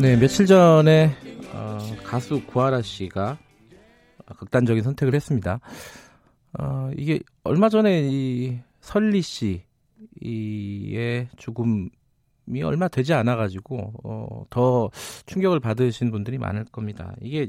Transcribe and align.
네 0.00 0.16
며칠 0.16 0.46
전에 0.46 1.14
어, 1.52 1.78
가수 2.02 2.44
구하라 2.46 2.82
씨가 2.82 3.38
극단적인 4.38 4.82
선택을 4.82 5.14
했습니다. 5.14 5.60
어, 6.58 6.90
이게 6.96 7.20
얼마 7.44 7.68
전에 7.68 8.08
이 8.10 8.58
설리 8.80 9.22
씨의 9.22 11.28
죽음이 11.36 11.90
얼마 12.62 12.88
되지 12.88 13.14
않아 13.14 13.36
가지고 13.36 13.92
어, 14.02 14.44
더 14.50 14.90
충격을 15.26 15.60
받으신 15.60 16.10
분들이 16.10 16.38
많을 16.38 16.64
겁니다. 16.64 17.14
이게 17.20 17.48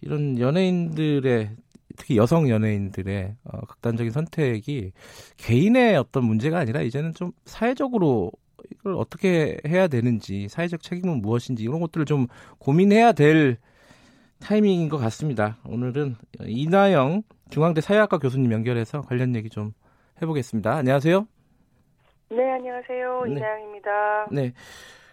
이런 0.00 0.38
연예인들의 0.38 1.56
특히 1.96 2.16
여성 2.16 2.48
연예인들의 2.48 3.36
어, 3.44 3.60
극단적인 3.66 4.12
선택이 4.12 4.92
개인의 5.36 5.96
어떤 5.96 6.24
문제가 6.24 6.58
아니라 6.58 6.82
이제는 6.82 7.14
좀 7.14 7.32
사회적으로 7.44 8.32
이걸 8.80 8.94
어떻게 8.94 9.58
해야 9.66 9.88
되는지 9.88 10.48
사회적 10.48 10.82
책임은 10.82 11.22
무엇인지 11.22 11.62
이런 11.62 11.80
것들을 11.80 12.06
좀 12.06 12.26
고민해야 12.58 13.12
될 13.12 13.58
타이밍인 14.40 14.88
것 14.88 14.98
같습니다. 14.98 15.58
오늘은 15.64 16.16
이나영 16.40 17.22
중앙대 17.50 17.80
사회학과 17.80 18.18
교수님 18.18 18.52
연결해서 18.52 19.02
관련 19.02 19.34
얘기 19.36 19.48
좀 19.50 19.72
해보겠습니다. 20.20 20.74
안녕하세요. 20.74 21.26
네, 22.30 22.50
안녕하세요. 22.52 23.24
네. 23.26 23.32
이나영입니다. 23.32 24.26
네. 24.32 24.52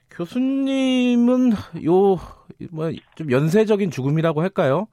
교수님은 0.10 1.52
요, 1.86 2.18
뭐, 2.72 2.92
좀 3.16 3.32
연쇄적인 3.32 3.92
죽음이라고 3.92 4.42
할까요? 4.42 4.88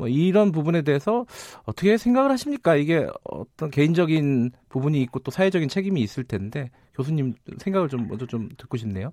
뭐, 0.00 0.08
이런 0.08 0.50
부분에 0.50 0.80
대해서 0.82 1.26
어떻게 1.66 1.98
생각을 1.98 2.30
하십니까? 2.30 2.74
이게 2.74 3.06
어떤 3.22 3.70
개인적인 3.70 4.50
부분이 4.70 5.00
있고 5.02 5.18
또 5.20 5.30
사회적인 5.30 5.68
책임이 5.68 6.00
있을 6.00 6.24
텐데, 6.24 6.70
교수님 6.94 7.34
생각을 7.58 7.88
좀 7.88 8.08
먼저 8.08 8.26
좀 8.26 8.48
듣고 8.56 8.78
싶네요. 8.78 9.12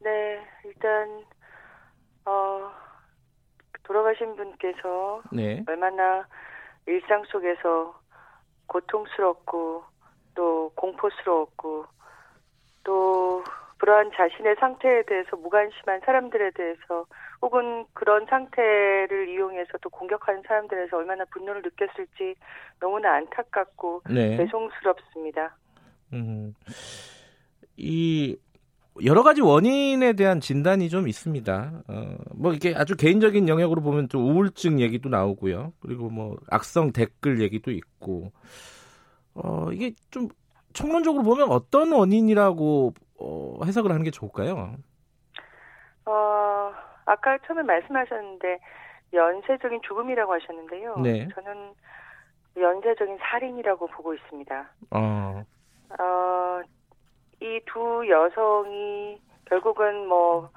네, 0.00 0.38
일단 0.64 1.24
어 2.26 2.70
돌아가신 3.84 4.36
분께서 4.36 5.22
네. 5.32 5.64
얼마나 5.66 6.26
일상 6.86 7.24
속에서 7.24 7.98
고통스럽고 8.66 9.82
또 10.34 10.70
공포스러웠고 10.74 11.86
또 12.84 13.42
그러한 13.78 14.10
자신의 14.14 14.56
상태에 14.58 15.02
대해서 15.04 15.36
무관심한 15.36 16.00
사람들에 16.04 16.50
대해서 16.52 17.04
혹은 17.42 17.84
그런 17.92 18.26
상태를 18.26 19.28
이용해서 19.28 19.78
또 19.82 19.90
공격하는 19.90 20.42
사람들에서 20.46 20.96
얼마나 20.96 21.24
분노를 21.26 21.62
느꼈을지 21.62 22.34
너무나 22.80 23.14
안타깝고 23.16 24.02
네. 24.10 24.36
죄송스럽습니다. 24.38 25.56
음, 26.14 26.54
이 27.76 28.36
여러 29.04 29.22
가지 29.22 29.42
원인에 29.42 30.14
대한 30.14 30.40
진단이 30.40 30.88
좀 30.88 31.06
있습니다. 31.06 31.82
어, 31.86 32.16
뭐 32.34 32.54
이게 32.54 32.74
아주 32.74 32.96
개인적인 32.96 33.48
영역으로 33.48 33.82
보면 33.82 34.08
좀 34.08 34.24
우울증 34.24 34.80
얘기도 34.80 35.10
나오고요. 35.10 35.74
그리고 35.80 36.08
뭐 36.08 36.36
악성 36.50 36.92
댓글 36.92 37.42
얘기도 37.42 37.70
있고, 37.70 38.32
어, 39.34 39.70
이게 39.70 39.92
좀 40.10 40.28
총론적으로 40.72 41.24
보면 41.24 41.50
어떤 41.50 41.92
원인이라고 41.92 42.94
어, 43.18 43.58
해석을 43.64 43.90
하는 43.90 44.02
게 44.04 44.10
좋을까요? 44.10 44.74
어, 46.06 46.72
아까 47.04 47.38
처음에 47.46 47.62
말씀하셨는데 47.62 48.58
연쇄적인 49.12 49.80
죽음이라고 49.82 50.32
하셨는데요. 50.32 50.96
네. 50.98 51.28
저는 51.34 51.72
연쇄적인 52.56 53.18
살인이라고 53.20 53.86
보고 53.88 54.14
있습니다. 54.14 54.68
어, 54.90 55.44
어, 55.98 56.60
이 57.40 57.60
두 57.66 58.04
여성이 58.08 59.20
결국은 59.46 60.06
뭐 60.08 60.50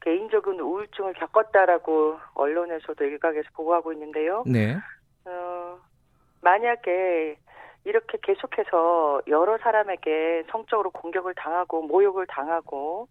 개인적인 0.00 0.58
우울증을 0.60 1.12
겪었다라고 1.14 2.18
언론에서도 2.34 3.04
일각에서 3.04 3.48
보고하고 3.54 3.92
있는데요. 3.92 4.42
네, 4.46 4.76
어, 5.24 5.78
만약에 6.40 7.36
이렇게 7.88 8.18
계속해서 8.22 9.22
여러 9.28 9.56
사람에게 9.56 10.44
성적으로 10.50 10.90
공격을 10.90 11.34
당하고 11.34 11.82
모욕을 11.82 12.26
당하고 12.26 13.08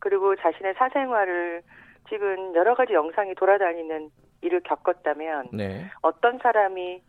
그리고 0.00 0.34
자신의 0.34 0.74
사생활을 0.74 1.62
찍은 2.08 2.56
여러 2.56 2.74
가지 2.74 2.92
영상이 2.92 3.36
돌아다니는 3.36 4.10
일을 4.42 4.62
겪었다면 4.64 5.50
네, 5.52 5.90
어떤 6.02 6.38
사람이 6.38 7.02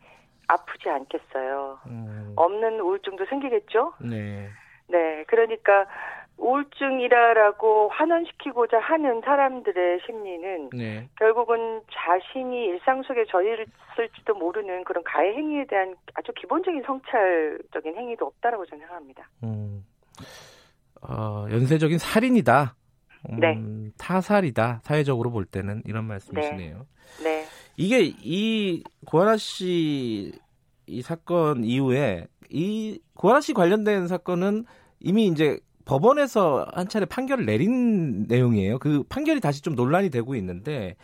아프지 0.47 0.89
않겠어요. 0.89 1.79
음, 1.87 2.33
없는 2.35 2.79
우울증도 2.79 3.25
생기겠죠? 3.25 3.93
네, 3.99 4.49
네, 4.87 5.23
그러니까 5.27 5.87
우울증이라라고 6.37 7.89
환원시키고자 7.89 8.79
하는 8.79 9.21
사람들의 9.21 9.99
심리는 10.05 10.69
네, 10.73 11.09
결국은 11.17 11.81
자신이 11.91 12.65
일상 12.65 13.01
속에 13.03 13.25
저질렀을지도 13.25 14.35
모르는 14.35 14.83
그런 14.83 15.03
가해 15.03 15.33
행위에 15.33 15.65
대한 15.67 15.95
아주 16.13 16.31
기본적인 16.33 16.83
성찰적인 16.85 17.95
행위도 17.95 18.25
없다라고 18.25 18.65
저는 18.65 18.81
생각합니다. 18.81 19.29
음, 19.43 19.85
어, 21.01 21.47
연쇄적인 21.51 21.97
살인이다. 21.97 22.75
음, 23.29 23.39
네. 23.39 23.91
타살이다. 23.97 24.81
사회적으로 24.83 25.31
볼 25.31 25.45
때는 25.45 25.81
이런 25.85 26.05
말씀이시네요. 26.05 26.85
네, 27.23 27.45
이게 27.75 28.01
이 28.23 28.83
고아라 29.05 29.37
씨 29.37 30.31
이 30.87 31.01
사건 31.01 31.63
이후에 31.63 32.27
이 32.49 32.99
고아라 33.13 33.41
씨 33.41 33.53
관련된 33.53 34.07
사건은 34.07 34.65
이미 34.99 35.27
이제 35.27 35.59
법원에서 35.87 36.67
한 36.73 36.87
차례 36.89 37.05
판결을 37.05 37.45
내린 37.45 38.27
내용이에요. 38.27 38.77
그 38.77 39.03
판결이 39.09 39.39
다시 39.39 39.63
좀 39.63 39.73
논란이 39.73 40.09
되고 40.09 40.35
있는데 40.35 40.95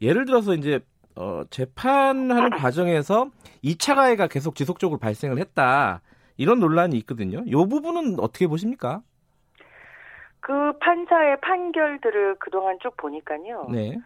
예를 0.00 0.24
들어서 0.24 0.54
이제 0.54 0.80
어 1.14 1.42
재판하는 1.50 2.50
과정에서 2.50 3.30
2차 3.62 3.94
가해가 3.94 4.28
계속 4.28 4.54
지속적으로 4.56 4.98
발생을 4.98 5.38
했다. 5.38 6.00
이런 6.38 6.58
논란이 6.58 6.96
있거든요. 6.98 7.42
이 7.44 7.52
부분은 7.52 8.18
어떻게 8.18 8.46
보십니까? 8.46 9.02
그 10.40 10.72
판사의 10.78 11.40
판결들을 11.42 12.36
그동안 12.38 12.78
쭉 12.82 12.96
보니까요. 12.96 13.68
네. 13.70 13.98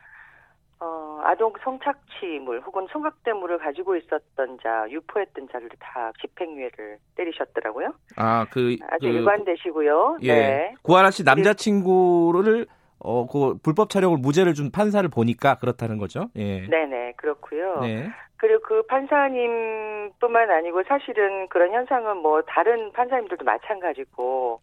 어, 0.81 1.21
아동 1.23 1.53
성착취물 1.63 2.61
혹은 2.61 2.87
성각대물을 2.93 3.59
가지고 3.59 3.97
있었던 3.97 4.59
자, 4.63 4.87
유포했던 4.91 5.49
자를 5.51 5.69
다 5.79 6.13
집행유예를 6.21 6.99
때리셨더라고요. 7.17 7.95
아, 8.17 8.47
그, 8.51 8.77
아주 8.91 9.07
그 9.07 9.07
일관되시고요. 9.07 10.19
예. 10.23 10.33
네. 10.33 10.75
고아라 10.83 11.11
씨 11.11 11.25
남자친구를 11.25 12.67
어, 12.99 13.27
그 13.27 13.59
불법 13.63 13.91
촬영을 13.91 14.19
무죄를 14.19 14.55
준 14.55 14.71
판사를 14.71 15.09
보니까 15.09 15.57
그렇다는 15.57 15.99
거죠. 15.99 16.31
예. 16.37 16.67
네네, 16.67 17.15
그렇고요. 17.17 17.81
네. 17.81 18.11
그리고 18.37 18.61
그 18.63 18.83
판사님뿐만 18.87 20.51
아니고 20.51 20.83
사실은 20.85 21.49
그런 21.49 21.73
현상은 21.73 22.19
뭐 22.19 22.43
다른 22.43 22.93
판사님들도 22.93 23.45
마찬가지고 23.45 24.61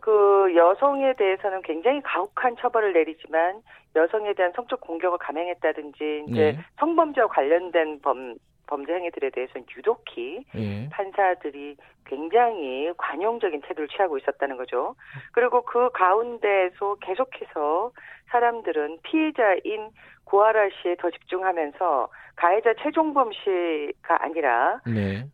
그 0.00 0.54
여성에 0.54 1.14
대해서는 1.14 1.62
굉장히 1.62 2.00
가혹한 2.02 2.56
처벌을 2.56 2.92
내리지만 2.92 3.62
여성에 3.96 4.34
대한 4.34 4.52
성적 4.54 4.80
공격을 4.80 5.18
감행했다든지 5.18 6.24
이제 6.28 6.52
네. 6.52 6.58
성범죄와 6.78 7.28
관련된 7.28 8.00
범 8.00 8.36
범죄 8.70 8.94
행위들에 8.94 9.30
대해서는 9.30 9.66
유독히 9.76 10.44
예. 10.54 10.88
판사들이 10.90 11.76
굉장히 12.06 12.92
관용적인 12.96 13.62
태도를 13.62 13.88
취하고 13.88 14.16
있었다는 14.16 14.56
거죠. 14.56 14.94
그리고 15.32 15.62
그 15.62 15.90
가운데서 15.90 16.94
계속해서 17.00 17.90
사람들은 18.30 19.00
피해자인 19.02 19.90
고아라 20.24 20.68
씨에 20.80 20.94
더 21.00 21.10
집중하면서 21.10 22.08
가해자 22.36 22.72
최종범 22.80 23.32
씨가 23.32 24.22
아니라 24.22 24.80
네. 24.86 25.26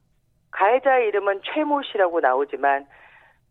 가해자 0.50 0.98
이름은 0.98 1.42
최모 1.44 1.82
씨라고 1.82 2.20
나오지만 2.20 2.86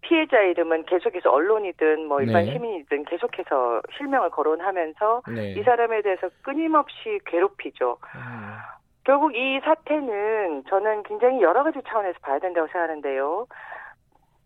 피해자 0.06 0.40
이름은 0.40 0.86
계속해서 0.86 1.32
언론이든 1.32 2.08
뭐 2.08 2.22
일반 2.22 2.46
네. 2.46 2.54
시민이든 2.54 3.06
계속해서 3.06 3.82
실명을 3.98 4.30
거론하면서 4.30 5.24
네. 5.34 5.54
이 5.54 5.64
사람에 5.64 6.04
대해서 6.04 6.30
끊임없이 6.44 7.20
괴롭히죠. 7.26 7.98
음, 8.16 8.58
결국 9.04 9.36
이 9.36 9.60
사태는 9.64 10.66
저는 10.70 11.04
굉장히 11.04 11.42
여러 11.42 11.64
가지 11.64 11.80
차원에서 11.88 12.20
봐야 12.22 12.38
된다고 12.38 12.68
생각하는데요. 12.68 13.48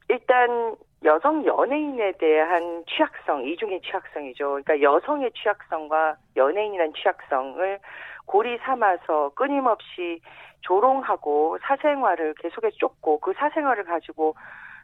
일단 0.08 0.76
여성 1.04 1.46
연예인에 1.46 2.14
대한 2.14 2.84
취약성, 2.88 3.46
이중의 3.46 3.82
취약성이죠. 3.82 4.62
그러니까 4.64 4.82
여성의 4.82 5.32
취약성과 5.34 6.16
연예인이라는 6.38 6.94
취약성을 6.94 7.80
고리 8.26 8.58
삼아서 8.60 9.32
끊임없이 9.36 10.22
조롱하고 10.62 11.58
사생활을 11.64 12.36
계속해서 12.36 12.78
쫓고 12.78 13.20
그 13.20 13.34
사생활을 13.34 13.84
가지고 13.84 14.36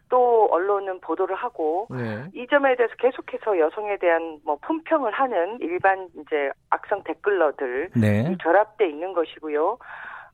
또 0.10 0.48
언론은 0.52 1.00
보도를 1.02 1.36
하고 1.36 1.88
네. 1.90 2.26
이 2.34 2.48
점에 2.48 2.76
대해서 2.76 2.94
계속해서 2.98 3.60
여성에 3.60 3.98
대한 3.98 4.40
뭐 4.46 4.58
품평을 4.62 5.12
하는 5.12 5.58
일반 5.62 6.08
이제 6.20 6.52
악성 6.70 7.04
댓글러들 7.04 7.90
네. 7.96 8.36
결합돼 8.42 8.88
있는 8.88 9.14
것이고요. 9.14 9.78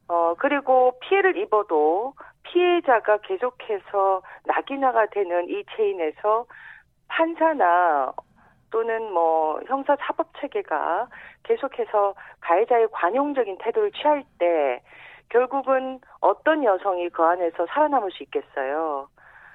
어 0.07 0.35
그리고 0.37 0.99
피해를 1.01 1.37
입어도 1.37 2.13
피해자가 2.43 3.19
계속해서 3.19 4.21
낙인화가 4.45 5.07
되는 5.07 5.49
이 5.49 5.63
체인에서 5.75 6.45
판사나 7.07 8.13
또는 8.71 9.11
뭐 9.11 9.61
형사 9.67 9.95
사법 9.99 10.27
체계가 10.39 11.07
계속해서 11.43 12.13
가해자의 12.39 12.87
관용적인 12.91 13.57
태도를 13.59 13.91
취할 13.91 14.23
때 14.39 14.81
결국은 15.29 15.99
어떤 16.19 16.63
여성이 16.63 17.09
그 17.09 17.23
안에서 17.23 17.65
살아남을 17.67 18.11
수 18.11 18.23
있겠어요. 18.23 19.07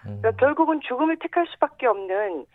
그러니까 0.06 0.28
음. 0.30 0.36
결국은 0.38 0.80
죽음을 0.80 1.16
택할 1.18 1.46
수밖에 1.48 1.86
없는 1.86 2.46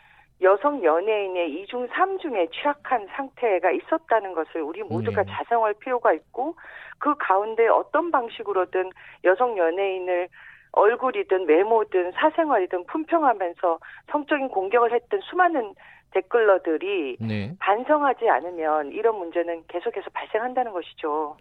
여성 0.41 0.83
연예인의 0.83 1.53
이중 1.53 1.87
삼중에 1.87 2.47
취약한 2.47 3.07
상태가 3.15 3.71
있었다는 3.71 4.33
것을 4.33 4.61
우리 4.61 4.81
모두가 4.81 5.23
네. 5.23 5.31
자성할 5.31 5.75
필요가 5.75 6.13
있고 6.13 6.55
그 6.97 7.13
가운데 7.17 7.67
어떤 7.67 8.09
방식으로든 8.11 8.89
여성 9.23 9.57
연예인을 9.57 10.29
얼굴이든 10.71 11.47
외모든 11.47 12.11
사생활이든 12.13 12.85
품평하면서 12.85 13.79
성적인 14.11 14.47
공격을 14.49 14.93
했던 14.93 15.19
수많은 15.21 15.75
댓글러들이 16.11 17.17
네. 17.19 17.55
반성하지 17.59 18.27
않으면 18.29 18.91
이런 18.91 19.17
문제는 19.17 19.63
계속해서 19.67 20.09
발생한다는 20.11 20.71
것이죠. 20.71 21.37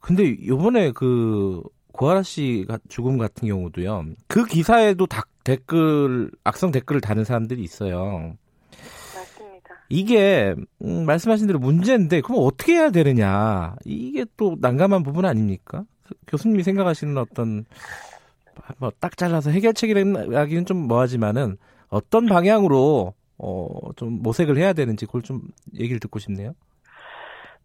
근데 0.00 0.36
요번에 0.46 0.92
그 0.92 1.62
고아라 1.92 2.22
씨 2.22 2.66
죽음 2.88 3.18
같은 3.18 3.48
경우도요. 3.48 4.04
그 4.26 4.44
기사에도 4.44 5.06
다, 5.06 5.22
댓글 5.44 6.30
악성 6.44 6.70
댓글을 6.70 7.00
다는 7.00 7.24
사람들이 7.24 7.62
있어요. 7.62 8.34
맞습니다. 9.14 9.74
이게 9.88 10.54
음, 10.82 11.06
말씀하신 11.06 11.46
대로 11.46 11.58
문제인데 11.58 12.20
그럼 12.20 12.42
어떻게 12.44 12.74
해야 12.74 12.90
되느냐 12.90 13.74
이게 13.84 14.26
또 14.36 14.56
난감한 14.60 15.02
부분 15.02 15.24
아닙니까? 15.24 15.84
교수님이 16.26 16.62
생각하시는 16.62 17.16
어떤 17.16 17.64
뭐 18.78 18.90
딱 19.00 19.16
잘라서 19.16 19.50
해결책이라기는 19.50 20.66
좀 20.66 20.76
뭐하지만은 20.88 21.56
어떤 21.88 22.26
방향으로 22.26 23.14
어, 23.38 23.68
좀 23.96 24.22
모색을 24.22 24.58
해야 24.58 24.72
되는지 24.72 25.06
그걸 25.06 25.22
좀 25.22 25.42
얘기를 25.74 26.00
듣고 26.00 26.18
싶네요. 26.18 26.52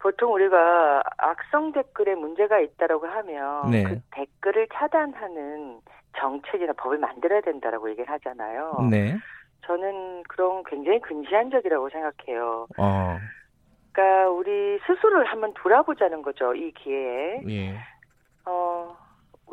보통 0.03 0.33
우리가 0.33 1.01
악성 1.17 1.71
댓글에 1.71 2.15
문제가 2.15 2.59
있다라고 2.59 3.07
하면 3.07 3.71
네. 3.71 3.83
그 3.83 4.01
댓글을 4.11 4.67
차단하는 4.73 5.79
정책이나 6.17 6.73
법을 6.73 6.97
만들어야 6.97 7.39
된다라고 7.39 7.89
얘기를 7.89 8.09
하잖아요. 8.09 8.85
네. 8.91 9.15
저는 9.65 10.23
그런 10.23 10.63
굉장히 10.65 10.99
근시안적이라고 10.99 11.89
생각해요. 11.89 12.67
어. 12.77 13.17
그러니까 13.93 14.29
우리 14.29 14.77
스스로를 14.85 15.23
한번 15.23 15.53
돌아보자는 15.53 16.21
거죠. 16.21 16.53
이 16.53 16.73
기회에. 16.73 17.41
예. 17.47 17.77
어, 18.45 18.97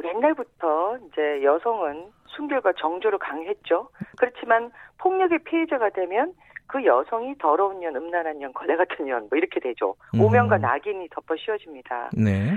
옛날부터 0.02 0.98
이제 1.06 1.44
여성은 1.44 2.10
순결과 2.26 2.72
정조를 2.76 3.20
강했죠. 3.20 3.88
그렇지만 4.18 4.72
폭력의 4.98 5.44
피해자가 5.44 5.90
되면 5.90 6.34
그 6.70 6.84
여성이 6.84 7.36
더러운 7.38 7.80
년, 7.80 7.96
음란한 7.96 8.38
년, 8.38 8.52
거래 8.52 8.76
같은 8.76 9.04
년, 9.04 9.26
뭐 9.28 9.36
이렇게 9.36 9.58
되죠. 9.58 9.96
음. 10.14 10.20
오명과 10.20 10.58
낙인이 10.58 11.08
덮어 11.10 11.34
씌워집니다. 11.36 12.10
네. 12.12 12.54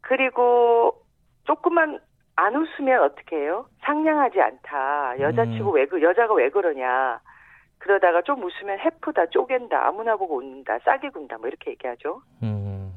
그리고 0.00 1.02
조금만 1.44 2.00
안 2.36 2.56
웃으면 2.56 3.02
어떻게 3.02 3.36
해요? 3.36 3.66
상냥하지 3.82 4.40
않다. 4.40 5.20
여자치고 5.20 5.70
음. 5.70 5.74
왜, 5.74 5.86
그, 5.86 6.00
여자가 6.02 6.32
왜 6.34 6.48
그러냐. 6.48 7.20
그러다가 7.78 8.22
좀 8.22 8.42
웃으면 8.42 8.78
해프다, 8.78 9.26
쪼갠다, 9.26 9.86
아무나 9.86 10.16
보고 10.16 10.36
웃는다, 10.36 10.78
싸게 10.78 11.10
군다, 11.10 11.36
뭐 11.36 11.48
이렇게 11.48 11.72
얘기하죠. 11.72 12.22
음. 12.42 12.92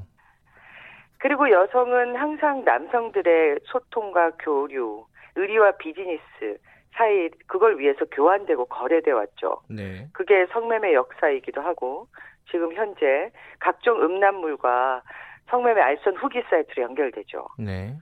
그리고 1.17 1.51
여성은 1.51 2.15
항상 2.15 2.63
남성들의 2.63 3.59
소통과 3.65 4.31
교류, 4.39 5.05
의리와 5.35 5.71
비즈니스, 5.71 6.57
사이 6.93 7.29
그걸 7.47 7.79
위해서 7.79 8.05
교환되고 8.05 8.65
거래돼 8.65 9.11
왔죠. 9.11 9.61
네. 9.69 10.07
그게 10.13 10.45
성매매 10.47 10.93
역사이기도 10.93 11.61
하고 11.61 12.07
지금 12.51 12.73
현재 12.73 13.31
각종 13.59 14.01
음란물과 14.01 15.03
성매매 15.49 15.81
알선 15.81 16.15
후기 16.15 16.41
사이트로 16.49 16.83
연결되죠. 16.83 17.47
네. 17.57 17.95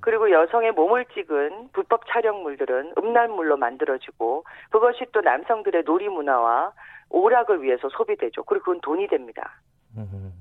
그리고 0.00 0.30
여성의 0.30 0.72
몸을 0.72 1.06
찍은 1.06 1.70
불법 1.72 2.02
촬영물들은 2.08 2.94
음란물로 2.96 3.56
만들어지고 3.56 4.44
그것이 4.70 5.06
또 5.12 5.20
남성들의 5.20 5.82
놀이 5.84 6.08
문화와 6.08 6.72
오락을 7.10 7.62
위해서 7.62 7.88
소비되죠. 7.88 8.44
그리고 8.44 8.66
그건 8.66 8.80
돈이 8.80 9.08
됩니다. 9.08 9.60
음. 9.96 10.32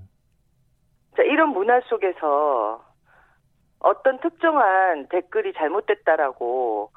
자, 1.16 1.24
이런 1.24 1.50
문화 1.50 1.82
속에서 1.82 2.86
어떤 3.80 4.20
특정한 4.20 5.08
댓글이 5.08 5.54
잘못됐다라고 5.54 6.92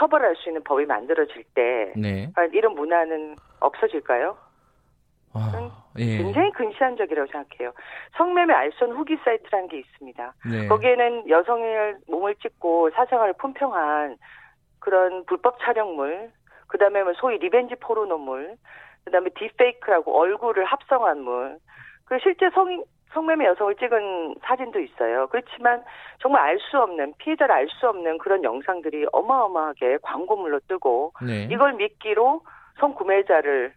처벌할 0.00 0.34
수 0.36 0.48
있는 0.48 0.64
법이 0.64 0.86
만들어질 0.86 1.44
때 1.54 1.92
네. 1.94 2.32
이런 2.52 2.74
문화는 2.74 3.36
없어질까요? 3.60 4.36
아, 5.34 5.84
예. 5.98 6.16
굉장히 6.16 6.50
근시안적이라고 6.52 7.30
생각해요. 7.30 7.72
성매매 8.16 8.52
알선 8.52 8.92
후기 8.92 9.16
사이트라는 9.22 9.68
게 9.68 9.78
있습니다. 9.78 10.34
네. 10.50 10.66
거기에는 10.66 11.28
여성의 11.28 11.96
몸을 12.08 12.34
찍고 12.36 12.90
사생활을 12.90 13.34
품평한 13.34 14.16
그런 14.80 15.24
불법 15.26 15.58
촬영물, 15.60 16.30
그 16.66 16.78
다음에 16.78 17.02
뭐 17.02 17.12
소위 17.14 17.36
revenge 17.38 17.74
포르노물, 17.76 18.56
그 19.04 19.10
다음에 19.10 19.28
deepfake라고 19.38 20.18
얼굴을 20.18 20.64
합성한 20.64 21.20
물, 21.20 21.58
그 22.06 22.18
실제 22.22 22.48
성, 22.50 22.82
성매매 23.12 23.44
여성을 23.46 23.74
찍은 23.76 24.36
사진도 24.42 24.78
있어요. 24.80 25.26
그렇지만 25.28 25.82
정말 26.20 26.42
알 26.42 26.58
수 26.58 26.78
없는 26.78 27.14
피해자를 27.18 27.54
알 27.54 27.68
수 27.68 27.88
없는 27.88 28.18
그런 28.18 28.44
영상들이 28.44 29.06
어마어마하게 29.12 29.98
광고물로 30.02 30.60
뜨고 30.68 31.12
네. 31.26 31.48
이걸 31.50 31.74
미끼로 31.74 32.42
성구매자를 32.78 33.72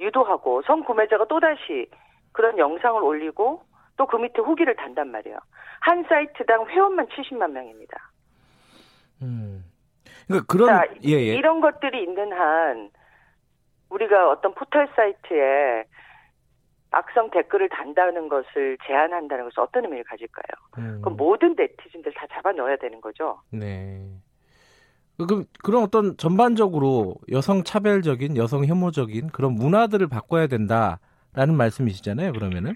유도하고 0.00 0.62
성구매자가 0.62 1.26
또다시 1.26 1.88
그런 2.32 2.58
영상을 2.58 3.00
올리고 3.02 3.62
또 3.96 4.06
그 4.06 4.16
밑에 4.16 4.42
후기를 4.42 4.74
단단 4.74 5.08
말이에요. 5.12 5.38
한 5.80 6.02
사이트당 6.08 6.66
회원만 6.68 7.06
70만 7.06 7.52
명입니다. 7.52 8.10
음. 9.22 9.64
그러니까 10.26 10.46
그런 10.52 10.68
자, 10.68 10.84
예, 11.04 11.10
예. 11.12 11.34
이런 11.36 11.60
것들이 11.60 12.02
있는 12.02 12.32
한 12.32 12.90
우리가 13.90 14.30
어떤 14.30 14.52
포털 14.54 14.88
사이트에 14.96 15.84
악성 16.94 17.30
댓글을 17.30 17.68
단다는 17.68 18.28
것을 18.28 18.78
제한한다는 18.86 19.44
것은 19.44 19.62
어떤 19.62 19.84
의미를 19.84 20.04
가질까요? 20.04 20.44
음. 20.78 21.00
그럼 21.02 21.16
모든 21.16 21.54
네티즌들 21.56 22.12
다 22.14 22.26
잡아 22.32 22.52
넣어야 22.52 22.76
되는 22.76 23.00
거죠. 23.00 23.40
네. 23.50 24.00
그럼 25.18 25.44
그런 25.62 25.82
어떤 25.82 26.16
전반적으로 26.16 27.16
여성 27.30 27.62
차별적인 27.62 28.36
여성 28.36 28.64
혐오적인 28.64 29.28
그런 29.28 29.54
문화들을 29.54 30.06
바꿔야 30.08 30.46
된다라는 30.48 31.56
말씀이시잖아요. 31.56 32.32
그러면은 32.32 32.74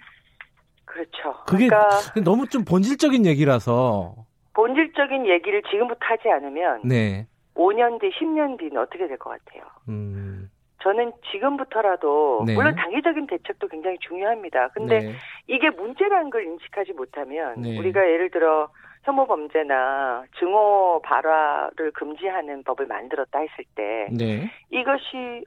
그렇죠. 0.84 1.34
그게 1.46 1.68
그러니까 1.68 1.88
너무 2.24 2.46
좀 2.48 2.64
본질적인 2.64 3.26
얘기라서 3.26 4.14
본질적인 4.54 5.26
얘기를 5.26 5.62
지금부터 5.70 5.98
하지 6.00 6.28
않으면 6.30 6.82
네. 6.84 7.26
5년 7.54 8.00
뒤, 8.00 8.10
10년 8.10 8.58
뒤는 8.58 8.76
어떻게 8.78 9.06
될 9.08 9.18
것 9.18 9.30
같아요? 9.30 9.64
음. 9.88 10.48
저는 10.82 11.12
지금부터라도 11.32 12.44
네. 12.46 12.54
물론 12.54 12.74
단기적인 12.76 13.26
대책도 13.26 13.68
굉장히 13.68 13.98
중요합니다. 14.00 14.68
근데 14.68 14.98
네. 15.00 15.12
이게 15.46 15.70
문제라는 15.70 16.30
걸 16.30 16.44
인식하지 16.44 16.92
못하면 16.92 17.60
네. 17.60 17.78
우리가 17.78 18.00
예를 18.00 18.30
들어 18.30 18.68
혐오 19.04 19.26
범죄나 19.26 20.24
증오 20.38 21.00
발화를 21.02 21.92
금지하는 21.92 22.62
법을 22.62 22.86
만들었다 22.86 23.38
했을 23.38 23.64
때 23.74 24.08
네. 24.12 24.50
이것이 24.70 25.44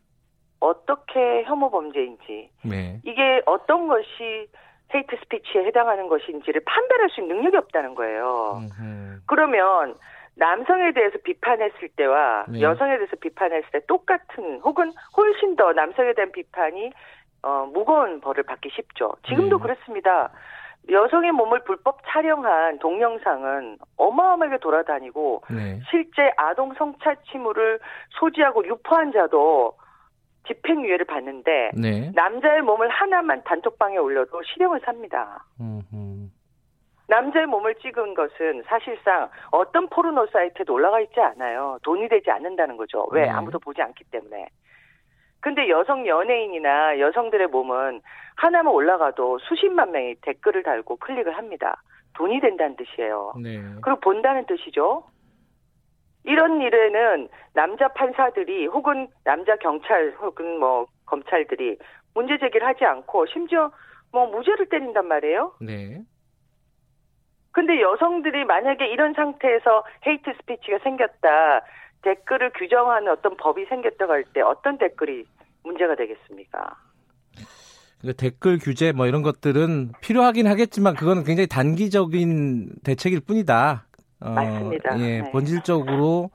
어떻게 0.60 1.44
혐오 1.44 1.70
범죄인지 1.70 2.50
네. 2.64 3.00
이게 3.06 3.42
어떤 3.46 3.88
것이 3.88 4.48
헤이트 4.94 5.16
스피치에 5.24 5.66
해당하는 5.66 6.10
것인지를 6.10 6.62
판별할 6.66 7.10
수 7.10 7.22
있는 7.22 7.38
능력이 7.38 7.56
없다는 7.58 7.96
거예요. 7.96 8.60
음흠. 8.62 9.22
그러면 9.26 9.96
남성에 10.36 10.94
대해서 10.94 11.18
비판했을 11.24 11.90
때와 11.96 12.46
네. 12.50 12.62
여성에 12.62 12.98
대해서 12.98 13.16
비판했을 13.18 13.70
때 13.72 13.80
똑같은 13.88 14.60
혹은 14.62 14.92
훨씬 15.18 15.56
더 15.56 15.74
남성에 15.74 16.14
대한 16.14 16.32
비판이 16.32 16.92
어, 17.44 17.70
무거운 17.74 18.22
벌을 18.22 18.44
받기 18.44 18.70
쉽죠. 18.72 19.16
지금도 19.28 19.58
네. 19.58 19.64
그렇습니다. 19.64 20.32
여성의 20.90 21.32
몸을 21.32 21.64
불법 21.64 22.00
촬영한 22.08 22.80
동영상은 22.80 23.78
어마어마하게 23.98 24.58
돌아다니고 24.60 25.44
네. 25.52 25.80
실제 25.90 26.32
아동 26.38 26.74
성착취물을 26.74 27.80
소지하고 28.20 28.66
유포한 28.66 29.12
자도 29.12 29.78
집행유예를 30.48 31.06
받는데 31.06 31.72
네. 31.76 32.12
남자의 32.16 32.62
몸을 32.62 32.90
하나만 32.90 33.44
단톡방에 33.44 33.98
올려도 33.98 34.42
실형을 34.44 34.82
삽니다. 34.84 35.46
음, 35.60 35.82
음. 35.94 36.21
남자의 37.12 37.46
몸을 37.46 37.76
찍은 37.76 38.14
것은 38.14 38.64
사실상 38.68 39.30
어떤 39.52 39.90
포르노 39.90 40.28
사이트에도 40.28 40.74
올라가 40.74 41.02
있지 41.02 41.20
않아요. 41.20 41.78
돈이 41.84 42.08
되지 42.08 42.32
않는다는 42.32 42.78
거죠. 42.78 43.06
왜? 43.12 43.24
네. 43.24 43.30
아무도 43.30 43.60
보지 43.60 43.82
않기 43.82 44.06
때문에. 44.06 44.48
근데 45.42 45.68
여성 45.68 46.08
연예인이나 46.08 47.00
여성들의 47.00 47.48
몸은 47.48 48.02
하나만 48.38 48.74
올라가도 48.74 49.40
수십만 49.40 49.92
명이 49.92 50.16
댓글을 50.22 50.64
달고 50.64 50.96
클릭을 50.98 51.36
합니다. 51.36 51.84
돈이 52.14 52.40
된다는 52.40 52.78
뜻이에요. 52.78 53.34
네. 53.44 53.62
그리고 53.82 54.00
본다는 54.00 54.46
뜻이죠. 54.46 55.04
이런 56.24 56.62
일에는 56.62 57.28
남자 57.54 57.90
판사들이 57.90 58.68
혹은 58.68 59.10
남자 59.26 59.58
경찰 59.58 60.16
혹은 60.22 60.60
뭐 60.60 60.86
검찰들이 61.08 61.78
문제 62.14 62.38
제기를 62.38 62.66
하지 62.66 62.86
않고 62.86 63.26
심지어 63.26 63.70
뭐 64.14 64.28
무죄를 64.28 64.70
때린단 64.70 65.08
말이에요. 65.08 65.56
네. 65.60 66.04
근데 67.52 67.82
여성들이 67.82 68.46
만약에 68.46 68.88
이런 68.88 69.14
상태에서 69.14 69.84
헤이트 70.08 70.32
스피치가 70.38 70.80
생겼다, 70.84 71.62
댓글을 72.02 72.52
규정하는 72.54 73.12
어떤 73.12 73.36
법이 73.38 73.66
생겼다고 73.66 74.12
할 74.12 74.24
때 74.34 74.42
어떤 74.42 74.78
댓글이 74.78 75.26
문제가 75.64 75.96
되겠습니까? 75.96 76.76
그러니까 78.00 78.20
댓글 78.22 78.58
규제 78.58 78.92
뭐 78.92 79.06
이런 79.06 79.22
것들은 79.22 79.92
필요하긴 80.02 80.48
하겠지만 80.48 80.96
그거는 80.96 81.24
굉장히 81.24 81.48
단기적인 81.48 82.70
대책일 82.84 83.20
뿐이다. 83.28 83.86
어, 84.24 84.30
맞습니다. 84.32 85.00
예, 85.00 85.22
네. 85.22 85.32
본질적으로 85.32 86.30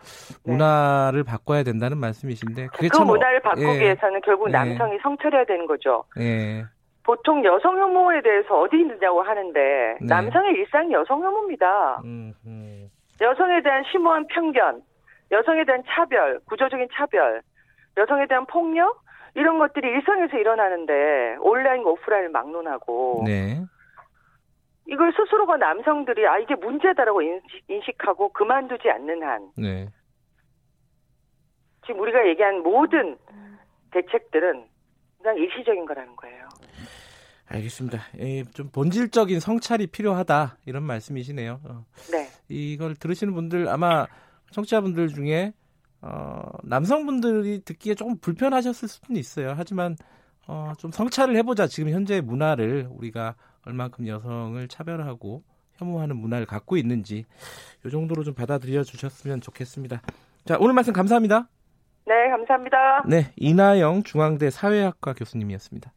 네. 0.44 0.52
문화를 0.52 1.22
바꿔야 1.24 1.62
된다는 1.62 1.98
말씀이신데 1.98 2.66
그게 2.68 2.88
그참 2.88 3.06
문화를 3.06 3.40
바꾸기 3.40 3.64
예, 3.66 3.80
위해서는 3.80 4.20
결국 4.24 4.48
예. 4.48 4.52
남성이 4.52 4.98
성찰해야 5.02 5.44
되는 5.44 5.66
거죠. 5.66 6.04
예. 6.18 6.64
보통 7.06 7.44
여성 7.44 7.78
혐오에 7.78 8.20
대해서 8.20 8.58
어디 8.58 8.80
있느냐고 8.80 9.22
하는데 9.22 9.60
네. 10.00 10.06
남성의 10.06 10.54
일상이 10.54 10.92
여성 10.92 11.22
혐오입니다. 11.22 12.00
음, 12.04 12.34
음. 12.44 12.90
여성에 13.20 13.62
대한 13.62 13.84
심오한 13.92 14.26
편견, 14.26 14.82
여성에 15.30 15.64
대한 15.64 15.84
차별, 15.86 16.40
구조적인 16.46 16.88
차별, 16.92 17.42
여성에 17.96 18.26
대한 18.26 18.44
폭력 18.46 19.04
이런 19.34 19.58
것들이 19.58 19.86
일상에서 19.88 20.36
일어나는데 20.36 21.36
온라인과 21.40 21.90
오프라인을 21.90 22.30
막론하고 22.30 23.22
네. 23.24 23.62
이걸 24.88 25.12
스스로가 25.12 25.58
남성들이 25.58 26.26
아 26.26 26.38
이게 26.38 26.56
문제다라고 26.56 27.22
인식, 27.22 27.62
인식하고 27.68 28.32
그만두지 28.32 28.90
않는 28.90 29.22
한 29.22 29.50
네. 29.56 29.88
지금 31.86 32.00
우리가 32.00 32.26
얘기한 32.26 32.64
모든 32.64 33.16
대책들은 33.92 34.66
그냥 35.22 35.36
일시적인 35.38 35.86
거라는 35.86 36.16
거예요. 36.16 36.46
알겠습니다. 37.48 38.00
예, 38.18 38.44
좀 38.54 38.68
본질적인 38.70 39.40
성찰이 39.40 39.86
필요하다 39.86 40.58
이런 40.66 40.82
말씀이시네요. 40.82 41.60
어, 41.64 41.84
네. 42.10 42.28
이걸 42.48 42.96
들으시는 42.96 43.34
분들 43.34 43.68
아마 43.68 44.06
청취자분들 44.50 45.08
중에 45.08 45.52
어, 46.00 46.42
남성분들이 46.64 47.62
듣기에 47.64 47.94
조금 47.94 48.18
불편하셨을 48.18 48.88
수는 48.88 49.18
있어요. 49.18 49.54
하지만 49.56 49.96
어, 50.46 50.72
좀 50.78 50.90
성찰을 50.90 51.36
해보자. 51.36 51.66
지금 51.66 51.90
현재 51.90 52.20
문화를 52.20 52.88
우리가 52.90 53.34
얼만큼 53.64 54.06
여성을 54.06 54.66
차별하고 54.68 55.42
혐오하는 55.74 56.16
문화를 56.16 56.46
갖고 56.46 56.76
있는지 56.76 57.24
이 57.84 57.90
정도로 57.90 58.24
좀 58.24 58.34
받아들여 58.34 58.82
주셨으면 58.84 59.40
좋겠습니다. 59.40 60.02
자 60.44 60.56
오늘 60.60 60.74
말씀 60.74 60.92
감사합니다. 60.92 61.48
네, 62.06 62.28
감사합니다. 62.30 63.02
네 63.08 63.32
이나영 63.36 64.04
중앙대 64.04 64.50
사회학과 64.50 65.12
교수님이었습니다. 65.14 65.92